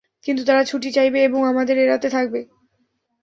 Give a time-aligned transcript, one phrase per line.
[0.25, 2.39] কিন্তু তারা ছুটি চাইবে এবং আমাদের এড়াতে থাকবে!